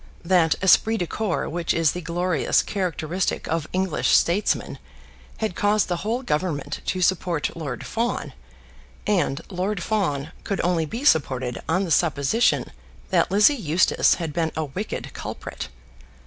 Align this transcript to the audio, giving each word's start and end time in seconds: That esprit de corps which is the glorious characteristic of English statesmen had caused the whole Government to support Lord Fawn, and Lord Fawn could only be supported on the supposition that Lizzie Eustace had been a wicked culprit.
That 0.25 0.55
esprit 0.63 0.97
de 0.97 1.05
corps 1.05 1.47
which 1.47 1.75
is 1.75 1.91
the 1.91 2.01
glorious 2.01 2.63
characteristic 2.63 3.47
of 3.47 3.67
English 3.71 4.17
statesmen 4.17 4.79
had 5.37 5.53
caused 5.55 5.89
the 5.89 5.97
whole 5.97 6.23
Government 6.23 6.81
to 6.87 7.03
support 7.03 7.55
Lord 7.55 7.85
Fawn, 7.85 8.33
and 9.05 9.41
Lord 9.51 9.83
Fawn 9.83 10.31
could 10.43 10.59
only 10.63 10.87
be 10.87 11.05
supported 11.05 11.61
on 11.69 11.83
the 11.83 11.91
supposition 11.91 12.71
that 13.11 13.29
Lizzie 13.29 13.53
Eustace 13.53 14.15
had 14.15 14.33
been 14.33 14.51
a 14.55 14.65
wicked 14.65 15.13
culprit. 15.13 15.67